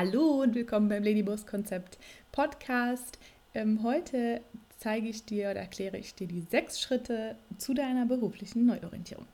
[0.00, 1.98] Hallo und willkommen beim Ladyboss Konzept
[2.30, 3.18] Podcast.
[3.52, 4.42] Ähm, heute
[4.78, 9.26] zeige ich dir oder erkläre ich dir die sechs Schritte zu deiner beruflichen Neuorientierung.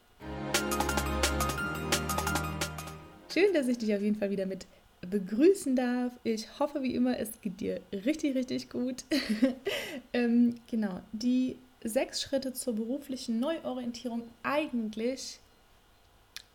[3.30, 4.66] Schön, dass ich dich auf jeden Fall wieder mit
[5.02, 6.14] begrüßen darf.
[6.22, 9.04] Ich hoffe, wie immer, es geht dir richtig, richtig gut.
[10.14, 15.40] ähm, genau, die sechs Schritte zur beruflichen Neuorientierung eigentlich,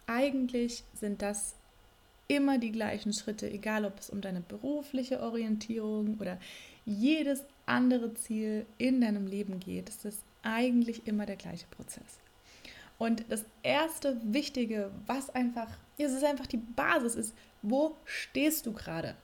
[0.07, 1.58] eigentlich sind das
[2.29, 6.39] immer die gleichen Schritte, egal ob es um deine berufliche Orientierung oder
[6.85, 12.19] jedes andere Ziel in deinem Leben geht, ist es eigentlich immer der gleiche Prozess.
[12.97, 18.73] Und das erste Wichtige, was einfach, es ist einfach die Basis, ist, wo stehst du
[18.73, 19.15] gerade?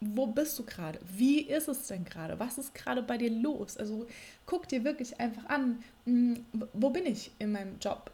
[0.00, 0.98] Wo bist du gerade?
[1.16, 2.38] Wie ist es denn gerade?
[2.38, 3.76] Was ist gerade bei dir los?
[3.76, 4.06] Also
[4.46, 8.10] guck dir wirklich einfach an, hm, wo bin ich in meinem Job?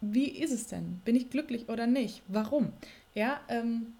[0.00, 1.00] Wie ist es denn?
[1.04, 2.22] Bin ich glücklich oder nicht?
[2.28, 2.72] Warum?
[3.14, 3.94] Ja, ähm,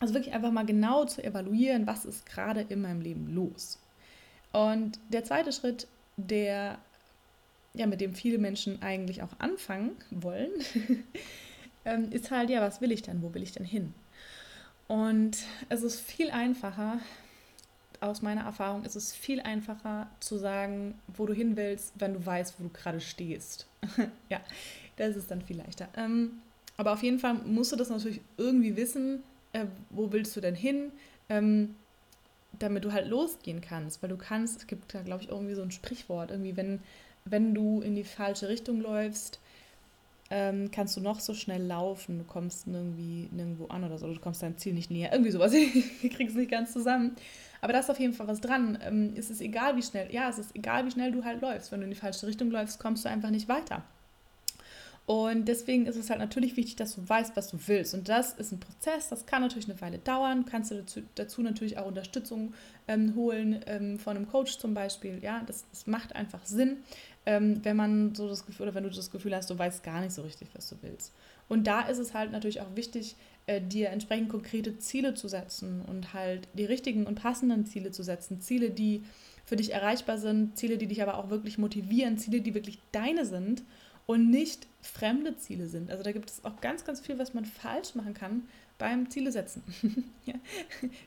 [0.00, 3.78] also wirklich einfach mal genau zu evaluieren, was ist gerade in meinem Leben los.
[4.52, 6.78] Und der zweite Schritt, der
[7.74, 10.50] ja, mit dem viele Menschen eigentlich auch anfangen wollen,
[11.84, 13.22] ähm, ist halt, ja, was will ich denn?
[13.22, 13.92] Wo will ich denn hin?
[14.86, 15.38] Und
[15.68, 17.00] es ist viel einfacher,
[18.00, 22.24] aus meiner Erfahrung ist es viel einfacher zu sagen, wo du hin willst, wenn du
[22.24, 23.66] weißt, wo du gerade stehst.
[24.28, 24.40] ja,
[24.96, 25.88] das ist dann viel leichter.
[25.96, 26.42] Ähm,
[26.76, 29.22] aber auf jeden Fall musst du das natürlich irgendwie wissen,
[29.52, 30.92] äh, wo willst du denn hin,
[31.28, 31.76] ähm,
[32.58, 34.02] damit du halt losgehen kannst.
[34.02, 36.80] Weil du kannst, es gibt da, glaube ich, irgendwie so ein Sprichwort, irgendwie, wenn,
[37.24, 39.40] wenn du in die falsche Richtung läufst,
[40.30, 44.18] ähm, kannst du noch so schnell laufen, du kommst irgendwie nirgendwo an oder so, du
[44.18, 45.12] kommst deinem Ziel nicht näher.
[45.12, 47.14] Irgendwie sowas, ich krieg's nicht ganz zusammen.
[47.60, 48.78] Aber da ist auf jeden Fall was dran.
[48.82, 51.70] Ähm, es ist egal, wie schnell, ja, es ist egal, wie schnell du halt läufst.
[51.70, 53.84] Wenn du in die falsche Richtung läufst, kommst du einfach nicht weiter.
[55.06, 57.92] Und deswegen ist es halt natürlich wichtig, dass du weißt, was du willst.
[57.92, 60.46] Und das ist ein Prozess, das kann natürlich eine Weile dauern.
[60.46, 62.54] Kannst du dazu, dazu natürlich auch Unterstützung
[62.88, 65.18] ähm, holen ähm, von einem Coach zum Beispiel.
[65.22, 66.78] Ja, das, das macht einfach Sinn,
[67.26, 70.00] ähm, wenn man so das Gefühl oder wenn du das Gefühl hast, du weißt gar
[70.00, 71.12] nicht so richtig, was du willst.
[71.50, 73.16] Und da ist es halt natürlich auch wichtig,
[73.46, 78.02] äh, dir entsprechend konkrete Ziele zu setzen und halt die richtigen und passenden Ziele zu
[78.02, 78.40] setzen.
[78.40, 79.04] Ziele, die
[79.44, 83.26] für dich erreichbar sind, Ziele, die dich aber auch wirklich motivieren, Ziele, die wirklich deine
[83.26, 83.62] sind
[84.06, 85.90] und nicht fremde Ziele sind.
[85.90, 88.48] Also da gibt es auch ganz, ganz viel, was man falsch machen kann
[88.78, 89.62] beim Ziele setzen.
[90.26, 90.34] ja.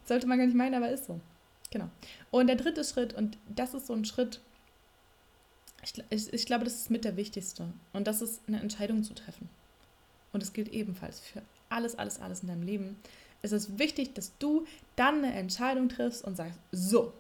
[0.06, 1.20] Sollte man gar nicht meinen, aber ist so.
[1.72, 1.90] Genau.
[2.32, 4.40] Und der dritte Schritt, und das ist so ein Schritt,
[5.84, 7.68] ich, ich, ich glaube, das ist mit der wichtigste.
[7.94, 9.50] Und das ist eine Entscheidung zu treffen.
[10.34, 12.98] Und es gilt ebenfalls für alles, alles, alles in deinem Leben.
[13.42, 14.66] Es ist wichtig, dass du
[14.96, 17.14] dann eine Entscheidung triffst und sagst, so,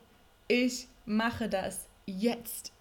[0.47, 2.71] ich mache das jetzt.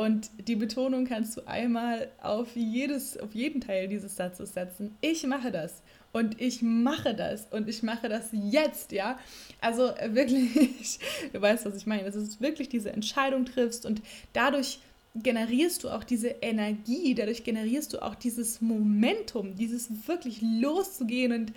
[0.00, 4.96] Und die Betonung kannst du einmal auf, jedes, auf jeden Teil dieses Satzes setzen.
[5.02, 5.82] Ich mache das.
[6.10, 7.48] Und ich mache das.
[7.50, 9.18] Und ich mache das jetzt, ja.
[9.60, 11.00] Also äh, wirklich,
[11.34, 12.04] du weißt, was ich meine.
[12.04, 14.00] Dass du wirklich diese Entscheidung triffst und
[14.32, 14.78] dadurch
[15.16, 21.52] generierst du auch diese Energie, dadurch generierst du auch dieses Momentum, dieses wirklich loszugehen und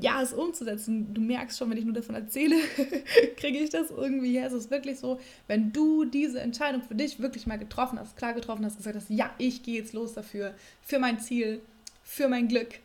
[0.00, 1.12] ja, es umzusetzen.
[1.14, 2.56] Du merkst schon, wenn ich nur davon erzähle,
[3.36, 4.46] kriege ich das irgendwie her.
[4.46, 8.34] Es ist wirklich so, wenn du diese Entscheidung für dich wirklich mal getroffen hast, klar
[8.34, 11.60] getroffen hast, gesagt hast, ja, ich gehe jetzt los dafür, für mein Ziel,
[12.02, 12.80] für mein Glück,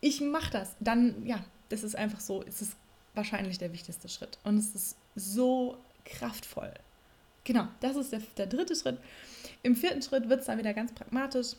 [0.00, 2.76] ich mache das, dann, ja, das ist einfach so, es ist
[3.14, 4.38] wahrscheinlich der wichtigste Schritt.
[4.44, 6.72] Und es ist so kraftvoll.
[7.44, 8.98] Genau, das ist der, der dritte Schritt.
[9.62, 11.56] Im vierten Schritt wird es dann wieder ganz pragmatisch.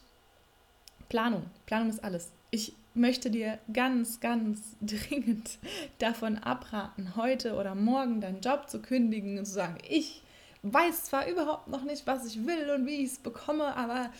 [1.09, 1.45] Planung.
[1.65, 2.31] Planung ist alles.
[2.51, 5.57] Ich möchte dir ganz, ganz dringend
[5.97, 10.21] davon abraten, heute oder morgen deinen Job zu kündigen und zu sagen, ich
[10.61, 14.11] weiß zwar überhaupt noch nicht, was ich will und wie ich es bekomme, aber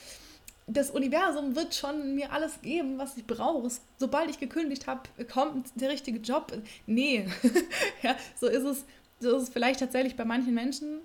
[0.68, 3.70] das Universum wird schon mir alles geben, was ich brauche.
[3.98, 5.02] Sobald ich gekündigt habe,
[5.32, 6.54] kommt der richtige Job.
[6.86, 7.28] Nee,
[8.04, 8.86] ja, so ist es.
[9.22, 11.02] So ist es vielleicht tatsächlich bei manchen Menschen.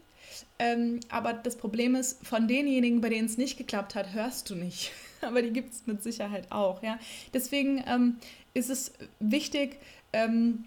[0.59, 4.55] Ähm, aber das Problem ist, von denjenigen, bei denen es nicht geklappt hat, hörst du
[4.55, 4.93] nicht.
[5.29, 6.83] aber die gibt es mit Sicherheit auch.
[6.83, 6.99] Ja?
[7.33, 8.17] Deswegen ähm,
[8.55, 9.79] ist es wichtig,
[10.13, 10.65] ähm,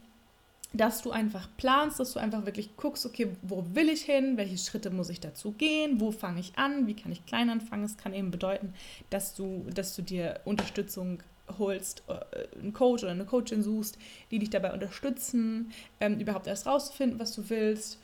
[0.74, 4.58] dass du einfach planst, dass du einfach wirklich guckst, okay, wo will ich hin, welche
[4.58, 7.86] Schritte muss ich dazu gehen, wo fange ich an, wie kann ich klein anfangen.
[7.86, 8.74] Es kann eben bedeuten,
[9.10, 11.24] dass du, dass du dir Unterstützung
[11.58, 13.98] holst, äh, einen Coach oder eine Coachin suchst,
[14.32, 15.72] die dich dabei unterstützen,
[16.02, 18.00] ähm, überhaupt erst rauszufinden, was du willst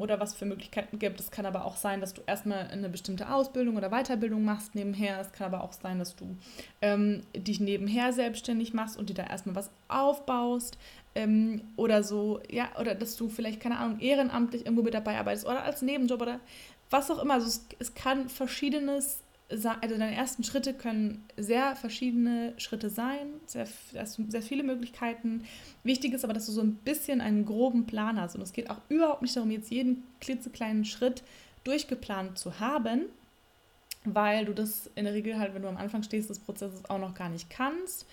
[0.00, 1.20] oder was für Möglichkeiten gibt.
[1.20, 5.20] Es kann aber auch sein, dass du erstmal eine bestimmte Ausbildung oder Weiterbildung machst nebenher.
[5.20, 6.36] Es kann aber auch sein, dass du
[6.82, 10.78] ähm, dich nebenher selbstständig machst und dir da erstmal was aufbaust.
[11.14, 15.46] Ähm, oder so, ja, oder dass du vielleicht, keine Ahnung, ehrenamtlich irgendwo mit dabei arbeitest
[15.46, 16.40] oder als Nebenjob oder
[16.90, 17.34] was auch immer.
[17.34, 23.68] Also es, es kann verschiedenes also deine ersten Schritte können sehr verschiedene Schritte sein, sehr,
[23.92, 25.44] sehr viele Möglichkeiten.
[25.84, 28.34] Wichtig ist aber, dass du so ein bisschen einen groben Plan hast.
[28.34, 31.22] Und es geht auch überhaupt nicht darum, jetzt jeden klitzekleinen Schritt
[31.62, 33.02] durchgeplant zu haben,
[34.04, 36.98] weil du das in der Regel halt, wenn du am Anfang stehst des Prozesses, auch
[36.98, 38.06] noch gar nicht kannst.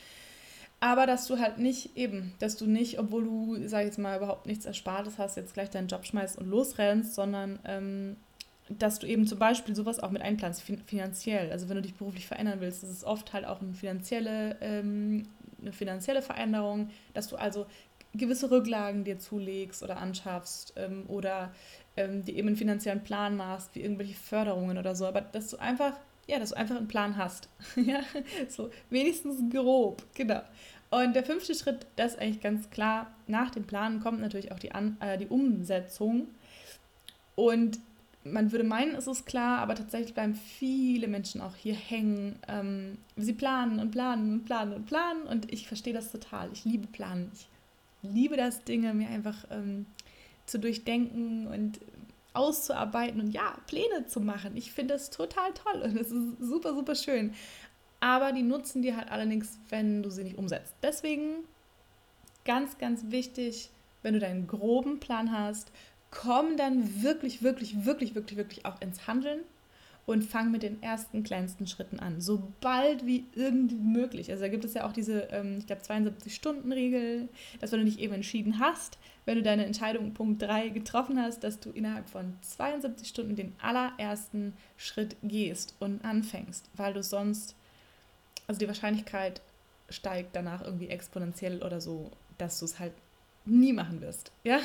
[0.79, 4.17] Aber dass du halt nicht eben, dass du nicht, obwohl du, sag ich jetzt mal,
[4.17, 8.17] überhaupt nichts Erspartes hast, jetzt gleich deinen Job schmeißt und losrennst, sondern ähm,
[8.79, 11.51] dass du eben zum Beispiel sowas auch mit einplanst, finanziell.
[11.51, 15.27] Also wenn du dich beruflich verändern willst, ist es oft halt auch eine finanzielle, ähm,
[15.61, 17.65] eine finanzielle Veränderung, dass du also
[18.13, 21.51] gewisse Rücklagen dir zulegst oder anschaffst ähm, oder
[21.97, 25.05] ähm, dir eben einen finanziellen Plan machst, wie irgendwelche Förderungen oder so.
[25.05, 25.93] Aber dass du einfach,
[26.27, 27.49] ja, dass du einfach einen Plan hast.
[27.75, 28.01] ja,
[28.49, 30.41] so wenigstens grob, genau.
[30.91, 34.59] Und der fünfte Schritt, das ist eigentlich ganz klar, nach dem Plan kommt natürlich auch
[34.59, 36.27] die, An äh, die Umsetzung.
[37.35, 37.79] Und
[38.23, 42.39] man würde meinen, es ist klar, aber tatsächlich bleiben viele Menschen auch hier hängen.
[42.47, 46.49] Ähm, sie planen und planen und planen und planen und ich verstehe das total.
[46.53, 47.31] Ich liebe Planen.
[47.33, 47.47] Ich
[48.01, 49.85] liebe das, Dinge mir einfach ähm,
[50.45, 51.79] zu durchdenken und
[52.33, 54.57] auszuarbeiten und ja, Pläne zu machen.
[54.57, 57.33] Ich finde das total toll und es ist super, super schön.
[57.99, 60.75] Aber die nutzen dir halt allerdings, wenn du sie nicht umsetzt.
[60.81, 61.45] Deswegen
[62.43, 63.69] ganz, ganz wichtig,
[64.01, 65.71] wenn du deinen groben Plan hast,
[66.13, 69.39] komm dann wirklich, wirklich, wirklich, wirklich, wirklich auch ins Handeln
[70.05, 74.29] und fang mit den ersten kleinsten Schritten an, sobald wie irgendwie möglich.
[74.29, 77.29] Also da gibt es ja auch diese, ähm, ich glaube, 72-Stunden-Regel,
[77.59, 81.43] dass wenn du dich eben entschieden hast, wenn du deine Entscheidung Punkt 3 getroffen hast,
[81.43, 87.55] dass du innerhalb von 72 Stunden den allerersten Schritt gehst und anfängst, weil du sonst,
[88.45, 89.41] also die Wahrscheinlichkeit
[89.89, 92.93] steigt danach irgendwie exponentiell oder so, dass du es halt
[93.45, 94.31] nie machen wirst.
[94.43, 94.59] Ja?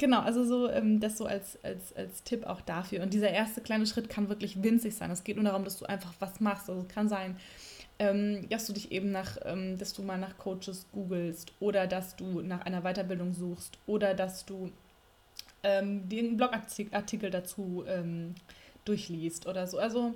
[0.00, 3.02] Genau, also so, ähm, das so als, als, als Tipp auch dafür.
[3.02, 5.10] Und dieser erste kleine Schritt kann wirklich winzig sein.
[5.10, 6.70] Es geht nur darum, dass du einfach was machst.
[6.70, 7.36] Also es kann sein,
[7.98, 12.14] ähm, dass du dich eben nach, ähm, dass du mal nach Coaches googelst oder dass
[12.14, 14.70] du nach einer Weiterbildung suchst oder dass du
[15.64, 18.36] ähm, den Blogartikel dazu ähm,
[18.84, 19.78] durchliest oder so.
[19.78, 20.14] Also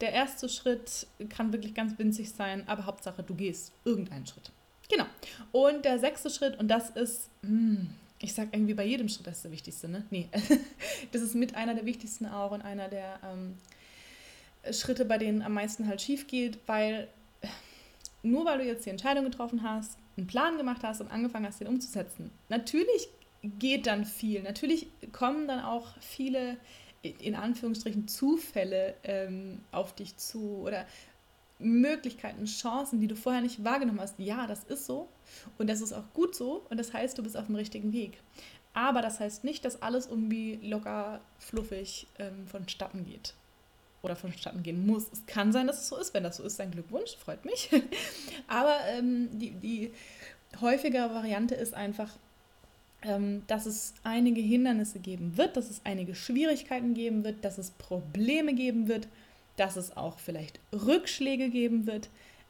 [0.00, 4.52] der erste Schritt kann wirklich ganz winzig sein, aber Hauptsache, du gehst irgendeinen Schritt.
[4.88, 5.06] Genau.
[5.50, 9.26] Und der sechste Schritt, und das ist, mh, hm, ich sage irgendwie bei jedem Schritt,
[9.26, 10.04] das ist der wichtigste, ne?
[10.10, 10.28] Nee,
[11.12, 13.58] das ist mit einer der wichtigsten auch und einer der ähm,
[14.72, 17.08] Schritte, bei denen am meisten halt schief geht, weil
[18.22, 21.60] nur weil du jetzt die Entscheidung getroffen hast, einen Plan gemacht hast und angefangen hast,
[21.60, 23.08] den umzusetzen, natürlich
[23.42, 24.42] geht dann viel.
[24.42, 26.56] Natürlich kommen dann auch viele,
[27.02, 30.86] in Anführungsstrichen, Zufälle ähm, auf dich zu oder
[31.64, 34.18] Möglichkeiten, Chancen, die du vorher nicht wahrgenommen hast.
[34.18, 35.08] Ja, das ist so
[35.58, 38.18] und das ist auch gut so und das heißt, du bist auf dem richtigen Weg.
[38.74, 43.34] Aber das heißt nicht, dass alles irgendwie locker, fluffig ähm, vonstatten geht
[44.02, 45.06] oder vonstatten gehen muss.
[45.12, 46.12] Es kann sein, dass es so ist.
[46.12, 47.70] Wenn das so ist, dann Glückwunsch, freut mich.
[48.48, 49.92] Aber ähm, die, die
[50.60, 52.10] häufige Variante ist einfach,
[53.02, 57.70] ähm, dass es einige Hindernisse geben wird, dass es einige Schwierigkeiten geben wird, dass es
[57.70, 59.08] Probleme geben wird
[59.56, 62.08] dass es auch vielleicht Rückschläge geben wird.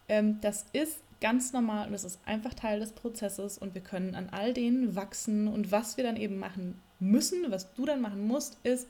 [0.08, 4.14] Ähm, das ist ganz normal und es ist einfach Teil des Prozesses und wir können
[4.14, 5.48] an all denen wachsen.
[5.48, 8.88] Und was wir dann eben machen müssen, was du dann machen musst, ist,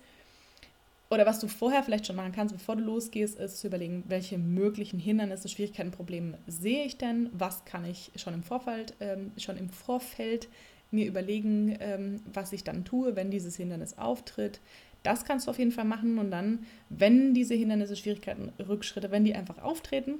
[1.11, 4.39] oder was du vorher vielleicht schon machen kannst, bevor du losgehst, ist zu überlegen, welche
[4.39, 9.57] möglichen Hindernisse, Schwierigkeiten, Probleme sehe ich denn, was kann ich schon im Vorfeld, ähm, schon
[9.57, 10.49] im Vorfeld
[10.91, 14.61] mir überlegen, ähm, was ich dann tue, wenn dieses Hindernis auftritt,
[15.05, 19.25] das kannst du auf jeden Fall machen und dann, wenn diese Hindernisse, Schwierigkeiten, Rückschritte, wenn
[19.25, 20.17] die einfach auftreten,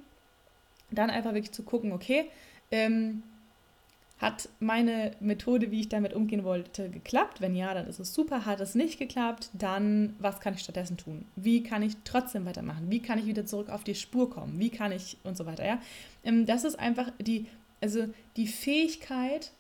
[0.91, 2.27] dann einfach wirklich zu gucken, okay,
[2.71, 3.23] ähm,
[4.19, 7.41] hat meine Methode, wie ich damit umgehen wollte, geklappt?
[7.41, 8.47] Wenn ja, dann ist es super.
[8.47, 11.25] Hat es nicht geklappt, dann was kann ich stattdessen tun?
[11.35, 12.91] Wie kann ich trotzdem weitermachen?
[12.91, 14.59] Wie kann ich wieder zurück auf die Spur kommen?
[14.61, 15.67] Wie kann ich und so weiter?
[15.67, 15.81] Ja,
[16.23, 17.47] ähm, das ist einfach die,
[17.81, 19.51] also die Fähigkeit,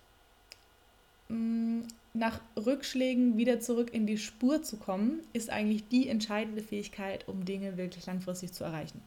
[1.28, 1.80] mm,
[2.14, 7.44] nach Rückschlägen wieder zurück in die Spur zu kommen, ist eigentlich die entscheidende Fähigkeit, um
[7.44, 9.02] Dinge wirklich langfristig zu erreichen.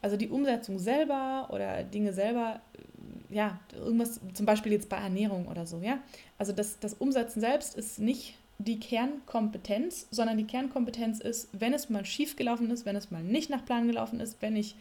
[0.00, 2.60] Also die Umsetzung selber oder Dinge selber,
[3.30, 5.98] äh, ja, irgendwas, zum Beispiel jetzt bei Ernährung oder so, ja.
[6.38, 11.90] Also das, das Umsetzen selbst ist nicht die Kernkompetenz, sondern die Kernkompetenz ist, wenn es
[11.90, 14.76] mal schief gelaufen ist, wenn es mal nicht nach Plan gelaufen ist, wenn ich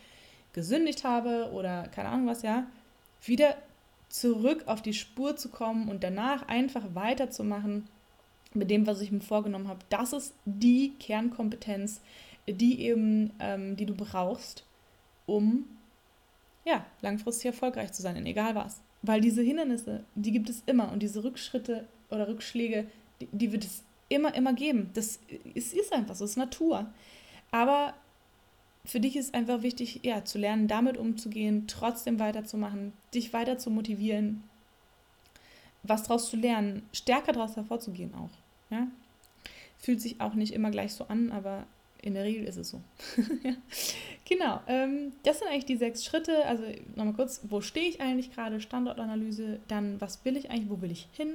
[0.54, 2.68] gesündigt habe oder keine Ahnung was, ja,
[3.26, 3.56] wieder
[4.14, 7.88] zurück auf die Spur zu kommen und danach einfach weiterzumachen
[8.54, 9.80] mit dem, was ich mir vorgenommen habe.
[9.90, 12.00] Das ist die Kernkompetenz,
[12.48, 14.68] die eben, ähm, die du brauchst,
[15.26, 15.66] um
[16.64, 18.82] ja, langfristig erfolgreich zu sein, in egal was.
[19.02, 22.86] Weil diese Hindernisse, die gibt es immer und diese Rückschritte oder Rückschläge,
[23.20, 24.92] die, die wird es immer, immer geben.
[24.94, 25.20] Das
[25.56, 26.86] ist, ist einfach so, ist Natur.
[27.50, 27.96] Aber
[28.86, 33.70] für dich ist einfach wichtig, ja, zu lernen, damit umzugehen, trotzdem weiterzumachen, dich weiter zu
[33.70, 34.44] motivieren,
[35.84, 38.30] was daraus zu lernen, stärker daraus hervorzugehen auch.
[38.70, 38.88] Ja?
[39.78, 41.66] Fühlt sich auch nicht immer gleich so an, aber
[42.02, 42.82] in der Regel ist es so.
[44.26, 46.46] Genau, ähm, das sind eigentlich die sechs Schritte.
[46.46, 46.64] Also
[46.96, 48.62] nochmal kurz, wo stehe ich eigentlich gerade?
[48.62, 51.34] Standortanalyse, dann was will ich eigentlich, wo will ich hin?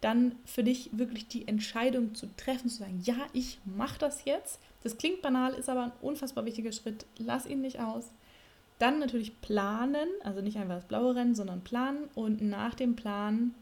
[0.00, 4.60] Dann für dich wirklich die Entscheidung zu treffen, zu sagen, ja, ich mache das jetzt.
[4.82, 7.04] Das klingt banal, ist aber ein unfassbar wichtiger Schritt.
[7.18, 8.10] Lass ihn nicht aus.
[8.78, 13.54] Dann natürlich planen, also nicht einfach das blaue Rennen, sondern planen und nach dem Plan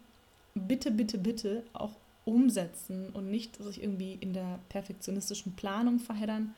[0.54, 6.54] bitte, bitte, bitte auch umsetzen und nicht sich irgendwie in der perfektionistischen Planung verheddern.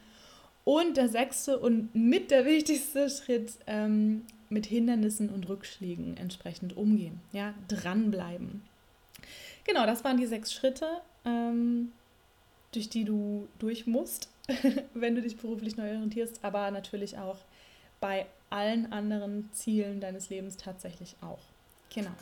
[0.64, 7.20] Und der sechste und mit der wichtigste Schritt, ähm, mit Hindernissen und Rückschlägen entsprechend umgehen.
[7.32, 8.62] Ja, dranbleiben.
[9.64, 10.86] Genau, das waren die sechs Schritte,
[11.24, 11.92] ähm,
[12.72, 14.30] durch die du durch musst,
[14.94, 17.38] wenn du dich beruflich neu orientierst, aber natürlich auch
[18.00, 21.40] bei allen anderen Zielen deines Lebens tatsächlich auch.
[21.94, 22.12] Genau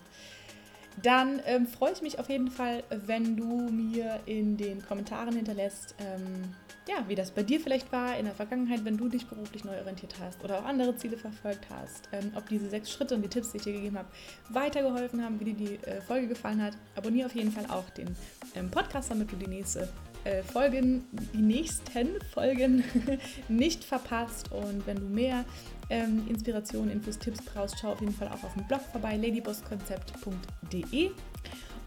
[1.02, 5.94] dann ähm, freue ich mich auf jeden Fall, wenn du mir in den Kommentaren hinterlässt,
[5.98, 6.54] ähm,
[6.88, 9.78] ja, wie das bei dir vielleicht war in der Vergangenheit, wenn du dich beruflich neu
[9.78, 13.28] orientiert hast oder auch andere Ziele verfolgt hast, ähm, ob diese sechs Schritte und die
[13.28, 14.08] Tipps, die ich dir gegeben habe,
[14.48, 16.72] weitergeholfen haben, wie dir die äh, Folge gefallen hat.
[16.96, 18.16] Abonniere auf jeden Fall auch den
[18.54, 19.86] ähm, Podcast, damit du die nächste
[20.24, 21.04] äh, Folgen,
[21.34, 22.82] die nächsten Folgen
[23.48, 24.50] nicht verpasst.
[24.50, 25.44] Und wenn du mehr
[25.90, 31.10] ähm, Inspirationen, Infos, Tipps brauchst, schau auf jeden Fall auch auf dem Blog vorbei, ladybosskonzept.de.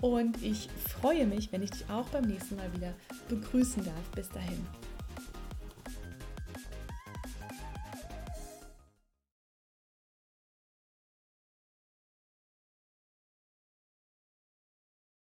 [0.01, 2.93] Und ich freue mich, wenn ich dich auch beim nächsten Mal wieder
[3.29, 4.10] begrüßen darf.
[4.15, 4.65] Bis dahin.